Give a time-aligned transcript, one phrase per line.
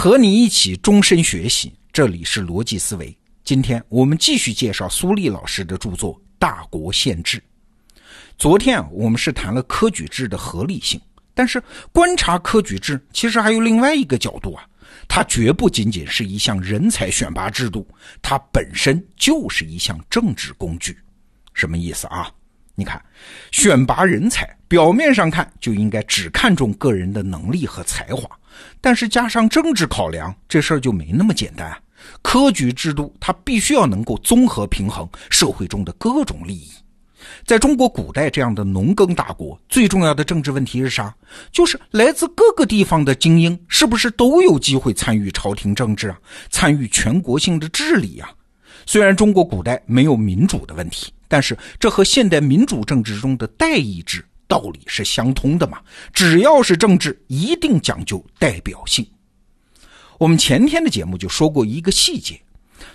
[0.00, 3.14] 和你一起终身学习，这里是逻辑思维。
[3.44, 7.36] 今天我们继续介绍苏立老师的著作《大国宪制》。
[8.38, 10.98] 昨天啊，我们是谈了科举制的合理性，
[11.34, 14.64] 但是观察科举制，其实还有另外一个角度啊，
[15.06, 17.86] 它绝不仅仅是一项人才选拔制度，
[18.22, 20.96] 它本身就是一项政治工具。
[21.52, 22.32] 什么意思啊？
[22.74, 23.04] 你看，
[23.52, 28.26] 选拔人才，表面上看就应该只看重个人的能力和才华，
[28.80, 31.76] 但是加上政治考量，这事儿就没那么简单。
[32.22, 36.70] 科举制度它必须要能够综合平衡社会中的各种利益。
[37.44, 41.14] 在中国古代这样的农耕大国，最重要的政治问题是啥？
[41.52, 46.18] 就是来自各个地方的精英是不是都有机会参与朝廷政治啊？
[46.50, 48.30] 参与全国性的治理啊？
[48.86, 51.12] 虽然中国古代没有民主的问题。
[51.32, 55.78] 但是这和现代民主政治中的代议制道理是相通的嘛？
[56.12, 59.06] 只要是政治，一定讲究代表性。
[60.18, 62.42] 我们前天的节目就说过一个细节：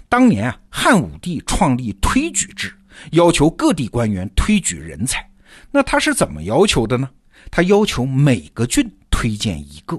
[0.10, 2.74] 当年啊，汉武帝创立推举制，
[3.14, 5.26] 要求各地官员推举人才。
[5.72, 7.10] 那他是怎么要求的呢？
[7.50, 9.98] 他要求每个郡推荐一个，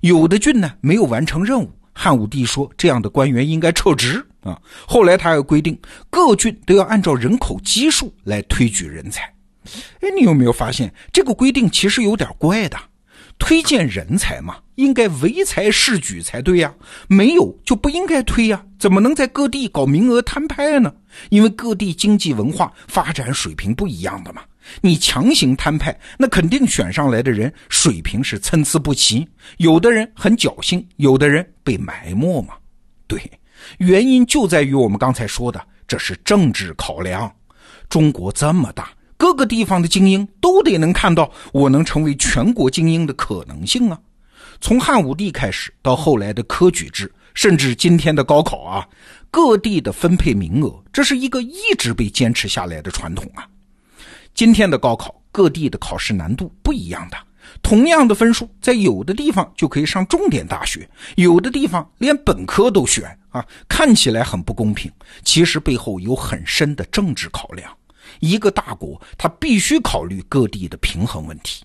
[0.00, 1.70] 有的郡呢没有完成任务。
[1.94, 9.32] 汉武帝说：“这样的官员应该撤职啊！”后来他又规定，各郡都要按照人口基数来推举人才。
[10.00, 12.78] 哎，你有没有发现这个规定其实有点怪的？
[13.38, 16.72] 推荐人才嘛，应该唯才是举才对呀，
[17.08, 18.64] 没有就不应该推呀。
[18.78, 20.92] 怎么能在各地搞名额摊派呢？
[21.30, 24.42] 因为各地经济文化发展水平不一样的嘛。
[24.80, 29.26] 你强行摊派，那肯定选上来的人水平是参差不齐，
[29.56, 32.54] 有的人很侥幸，有的人被埋没嘛。
[33.08, 33.20] 对，
[33.78, 37.32] 原因就在于我们刚才说的，这是政治考量。
[37.88, 38.90] 中国这么大，
[39.22, 43.96] 各个地方的精英都得能看到我能成为全国精英的可能性啊。
[44.60, 48.84] 从汉武帝开始，到后来的科举制，甚至今天的高考啊，
[49.30, 53.46] 各地的分配名额，这是一个一直被坚持下来的传统啊。
[54.34, 57.16] 今天的高考，各地的考试难度不一样的。
[57.62, 64.90] 同样的分数，在有的地方就可以上重点大学，有的地方连本科都选啊，看起来很不公平，
[65.22, 67.72] 其实背后有很深的政治考量。
[68.20, 71.64] 一个大国，它必须考虑各地的平衡问题。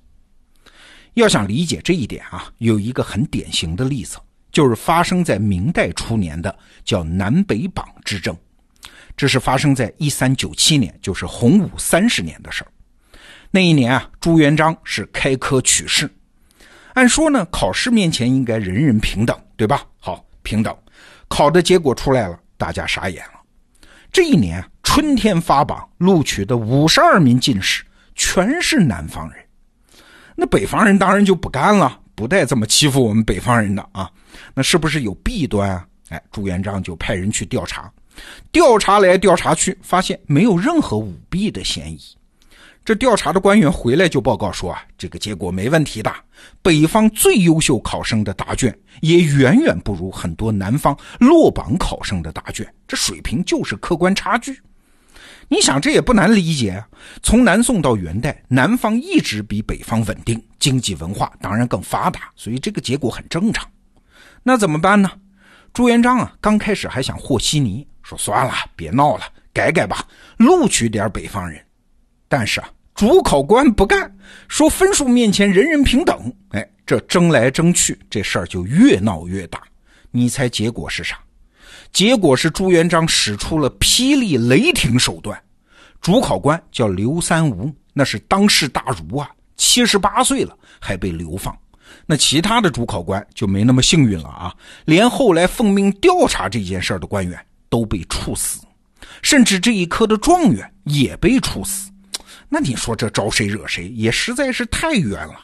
[1.14, 4.18] 要想理解这一点啊，有一个很典型的例子，
[4.52, 8.36] 就是发生在明代初年的叫南北榜之争。
[9.16, 12.72] 这是发生在一三九七年，就是洪武三十年的事儿。
[13.50, 16.08] 那一年啊，朱元璋是开科取士。
[16.94, 19.84] 按说呢，考试面前应该人人平等，对吧？
[20.00, 20.76] 好，平等。
[21.28, 23.42] 考的结果出来了，大家傻眼了。
[24.12, 27.84] 这一年春天发榜，录取的五十二名进士
[28.16, 29.46] 全是南方人。
[30.34, 34.10] 那北方人当然就不干了，不带这么欺负我们北方人的啊！
[34.56, 35.86] 那是不是有弊端啊？
[36.08, 37.92] 哎，朱元璋就派人去调查。
[38.50, 42.00] 调查来调查去，发现没有任何舞弊的嫌疑。
[42.86, 46.12] 这调查的官员回来就报告说啊，这个结果没问题的。
[46.62, 54.58] 北方最优秀考生的答卷也远远不如很多南方落榜考生的答卷，这水平就是客观差距。
[55.50, 56.88] 你想，这也不难理解啊。
[57.24, 63.66] 从南宋到元代，南方一直比北方稳定，经济文化当然更发达，所以这个结果很正常。
[64.44, 65.10] 那怎么办呢？
[65.74, 67.88] 朱元璋啊，刚开始还想和稀泥。
[68.04, 71.62] 说算了，别闹了，改改吧，录取点北方人。
[72.30, 74.16] 但是啊，主考官不干，
[74.48, 76.34] 说分数面前人人平等。
[76.52, 79.62] 哎，这争来争去，这事儿就越闹越大。
[80.12, 81.18] 你猜结果是啥？
[81.98, 85.36] 结果是朱元璋使出了霹雳雷霆手段。
[86.00, 91.58] 主考官叫刘三吴，那是当世大儒啊，七十八岁了还被流放。
[92.06, 94.54] 那其他的主考官就没那么幸运了啊，
[94.86, 97.44] 连后来奉命调查这件事的官员。
[97.68, 98.62] 都被处死，
[99.24, 101.90] 甚至这一科的状元也被处死。
[102.48, 105.40] 那你说这招谁惹谁，也实在是太冤了。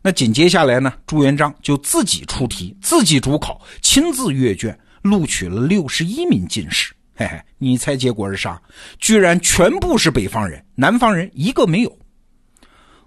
[0.00, 0.92] 那紧接下来呢？
[1.06, 4.76] 朱元璋就自己出题，自己主考，亲自阅卷，
[5.08, 6.92] 录取了六十一名进士。
[7.14, 8.60] 嘿嘿，你猜结果是啥？
[8.98, 11.98] 居然全部是北方人，南方人一个没有。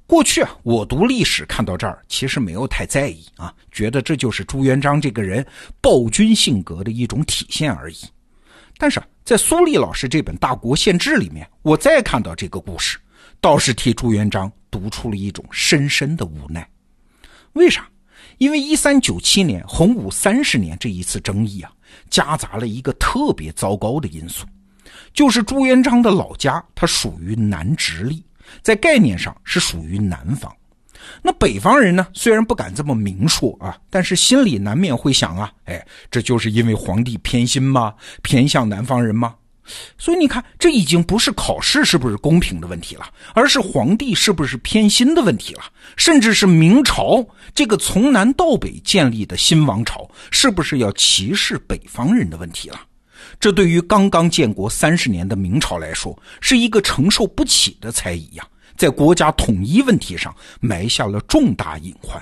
[0.07, 5.45] 过去啊，我读历史看到这儿，其实没有太在意啊，觉得这就是朱元璋这个人
[5.79, 7.97] 暴君性格的一种体现而已。
[8.79, 12.97] 但是在苏立老师这本《大国宪制》里面，我再看到这个故事，
[13.39, 16.67] 倒是替朱元璋读出了一种深深的无奈。
[17.53, 17.87] 为啥？
[18.39, 21.71] 因为一三九七年洪武三十年这一次争议啊，
[22.09, 24.45] 夹杂了一个特别糟糕的因素，
[25.13, 28.23] 就是朱元璋的老家它属于南直隶，
[28.61, 30.51] 在概念上是属于南方，
[31.21, 37.93] 那北方人呢，虽然不敢这么明说啊，但是心里难免会想啊，哎，这就是因为皇帝偏心吗？
[38.21, 39.35] 偏向南方人吗？
[39.97, 45.63] 所以你看，这已经不是考试是不是公平的问题了，而是皇帝是不是偏心的问题了，
[45.97, 52.79] 甚至是明朝这个从南到北建立的新王朝是不是要歧视北方人的问题了。
[53.39, 62.21] 这对于刚刚建国三十年的明朝来说，是一个承受不起的猜疑呀，在国家统一问题上埋下了重大隐患。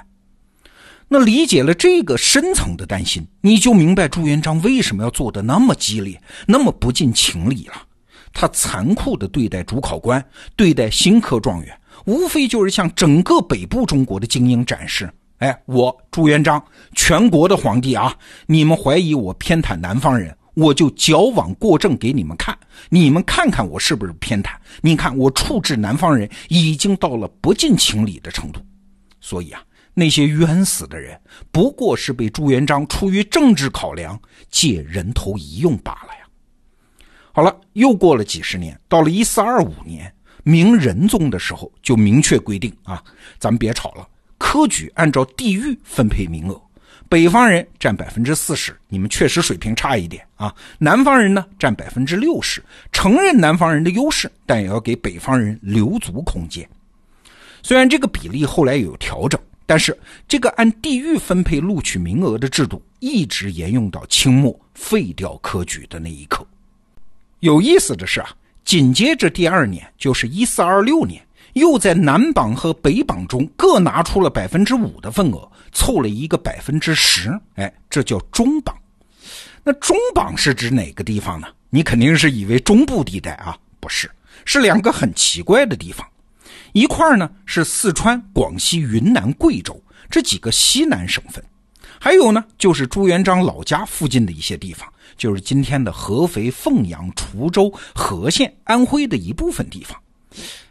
[1.10, 7.74] 那理解了这个深层的担心，你就明白朱元璋为什么要做的那么激烈，那么不近情理了。
[8.34, 10.24] 他残酷的对待主考官，
[10.56, 16.62] 对待新科状元，无非就是向整个北部中国的精英展示：哎，我朱元璋，
[16.94, 18.14] 全国的皇帝啊！
[18.46, 22.56] 你们怀疑我偏袒南方人，我就矫枉过正给你们看，
[22.90, 24.50] 你们看看我是不是偏袒？
[24.82, 28.60] 你看我处置南方人已经到了不近情理的程度，
[29.22, 29.64] 所以啊。
[30.00, 31.20] 那些冤死的人，
[31.52, 34.22] 不过是被朱元璋出于政治考量
[34.52, 36.20] 借人头一用罢了呀。
[37.32, 40.14] 好了，又过了几十年，到了一四二五年，
[40.44, 43.04] 明仁宗的时候，就明确规定啊，
[43.40, 44.08] 咱们别吵了，
[44.38, 46.62] 科举按照地域分配名额，
[47.10, 50.54] 北方人占百分之四十，你们确实水平差一点啊。
[50.78, 56.70] 南方人呢占百分之六十，承认南方人的优势，但也要给北方人留足空间。
[57.64, 59.42] 虽然这个比例后来有调整。
[59.70, 59.96] 但是，
[60.30, 66.48] 这个按地域分配录取名额的制度一直沿用到清末废掉科举的那一刻。
[67.42, 68.30] 有意思的是啊，
[68.64, 71.22] 紧接着第二年，就是一四二六年，
[71.52, 77.38] 又在南榜和北榜中各拿出了百分之五的份额，凑了一个百分之十。
[77.56, 78.74] 哎，这叫中榜。
[79.66, 81.48] 那中榜是指哪个地方呢？
[81.70, 84.10] 你肯定是以为中部地带啊，不是，
[84.46, 86.08] 是两个很奇怪的地方。
[86.78, 89.82] 一块呢是四川、广西、云南、贵州
[90.12, 91.44] 这几个西南省份，
[92.00, 94.88] 还有呢就是朱元璋老家附近的一些地方，
[95.18, 100.00] 就是今天的合肥、凤阳、滁州、和县，安徽的一部分地方。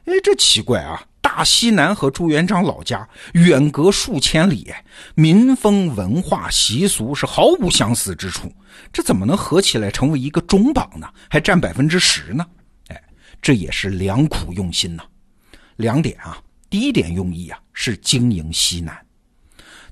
[0.04, 1.02] 哎，这奇怪啊！
[1.20, 4.72] 大西南和朱元璋老家远隔数千里，
[5.16, 8.52] 民风、文化、习俗是毫无相似之处，
[8.92, 11.08] 这怎么能合起来成为一个中榜呢？
[11.28, 12.46] 还占百分之十呢？
[12.90, 13.02] 哎，
[13.42, 15.02] 这也是良苦用心呐。
[15.76, 16.38] 两点啊，
[16.68, 18.96] 第一点用意啊是经营西南。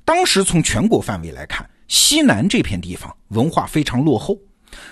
[0.04, 4.36] 当时从全国范围来看，西南这片地方文化非常落后，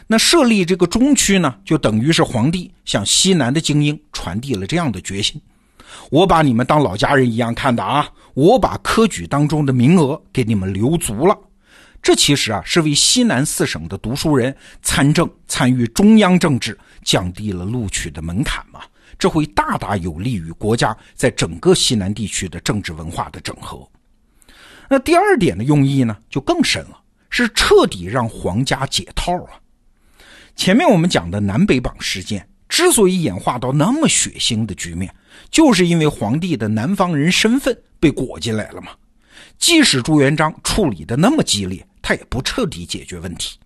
[0.06, 5.40] 那设立这个中区呢，就等于是皇帝向西南的精英传递了这样的决心：
[6.10, 11.38] 我把你们当老家人一样看的啊，我把科举当中的名额给你们留足了。
[12.00, 18.80] 这其实啊是为西南四省的读书人参政、参与中央政治降低了录取的门槛嘛。
[19.18, 23.86] 这会大大有利于国家在整个西南地区的政治文化的整合。
[24.88, 27.00] 那第二点的用意呢，就更深了，
[27.30, 29.60] 是彻底让皇家解套啊。
[30.54, 35.14] 前面我们讲的南北榜事件之所以演化到那么血腥的局面，
[35.50, 38.92] 就是因为皇帝的南方人身份被裹进来了嘛。
[39.58, 43.58] 即使朱元璋处理的那么激烈，他也不彻底解决问题。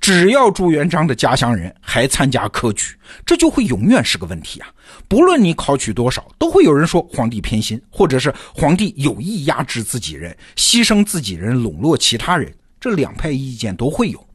[0.00, 4.68] 只要朱元璋的家乡人还参加科举，这就会永远是个问题啊！
[5.08, 14.26] 不论你考取多少，都会有人说皇帝偏心，或者是皇帝有意压制自己人，牺牲自己人笼络其他人，这两派意见都会有。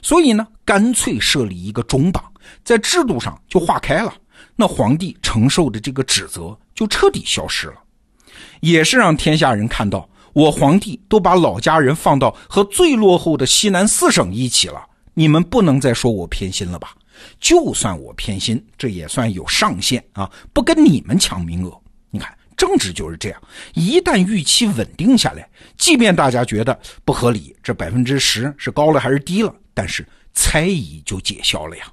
[0.00, 2.22] 所以呢，干脆设立一个中榜，
[2.64, 4.14] 在制度上就划开了，
[4.54, 7.74] 那皇帝承受的这个指责就彻底消失了，
[8.60, 10.08] 也是让天下人看到。
[10.38, 14.80] 我皇帝都把老家人放到和最落后的西南四省一起了，
[15.12, 16.94] 你们不能再说我偏心了吧？
[17.40, 20.30] 就算我偏心，这也算有上限啊！
[20.52, 21.76] 不跟你们抢名额。
[22.08, 23.42] 你看，政治就是这样，
[23.74, 25.44] 一旦预期稳定下来，
[25.76, 31.92] 即便大家觉得不合理，这百分之十是高了还是低了，但是猜疑就解消了呀。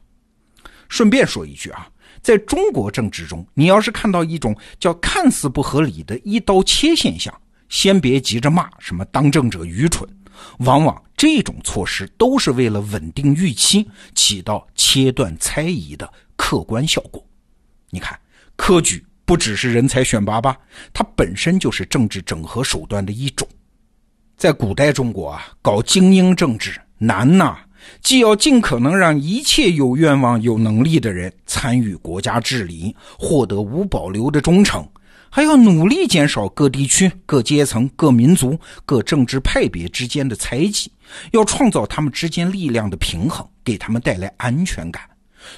[0.87, 1.87] 顺便说一句啊，
[2.21, 7.33] 在中国政治中，你要是看到一种叫看似不合理的一刀切现象。
[7.69, 10.07] 先别急着骂什么当政者愚蠢，
[10.59, 17.25] 往往这种措施都是为了稳定预期，起到切断猜疑的客观效果。
[17.89, 18.19] 你看，
[18.55, 20.57] 科举不只是人才选拔吧，
[20.93, 23.47] 它本身就是政治整合手段的一种。
[24.37, 27.57] 在古代中国啊，搞精英政治难呐，
[28.01, 34.85] 既要尽可能让一切有愿望、有能力的人参与国家治理，获得无保留的忠诚。
[35.35, 40.89] 还要努力减少各地区、各阶层、各民族、各政治派别之间的猜忌，
[41.33, 45.03] 要创造他们之间力量的平衡，给他们带来安全感。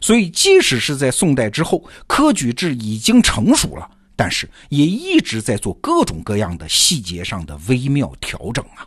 [0.01, 8.81] 所以，即使是在宋代之后，科举制已经成熟了，但是也一直在做各种各样的细节上的微妙调整啊。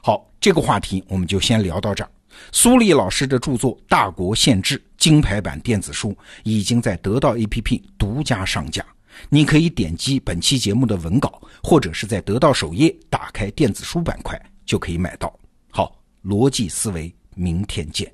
[0.00, 2.08] 好，这个话题我们就先聊到这儿。
[2.50, 8.82] 苏丽老师的著作《大国宪制》金牌版电子书已经在得到 APP 独家上架，
[9.28, 15.32] 你可以点击本期节目的文稿，或者是在得到首页打开电子书板块就可以买到。
[15.70, 18.12] 好，逻辑思维，明天见。